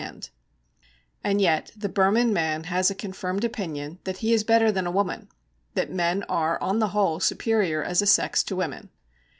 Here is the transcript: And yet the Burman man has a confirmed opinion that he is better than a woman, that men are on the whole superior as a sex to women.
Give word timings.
And 1.23 1.39
yet 1.39 1.69
the 1.77 1.87
Burman 1.87 2.33
man 2.33 2.63
has 2.63 2.89
a 2.89 2.95
confirmed 2.95 3.43
opinion 3.43 3.99
that 4.03 4.17
he 4.17 4.33
is 4.33 4.43
better 4.43 4.71
than 4.71 4.87
a 4.87 4.89
woman, 4.91 5.29
that 5.75 5.91
men 5.91 6.23
are 6.23 6.59
on 6.59 6.79
the 6.79 6.87
whole 6.87 7.19
superior 7.19 7.83
as 7.83 8.01
a 8.01 8.07
sex 8.07 8.41
to 8.45 8.55
women. 8.55 8.89